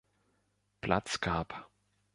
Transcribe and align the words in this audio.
Platz 0.81 1.19
gab. 1.21 1.69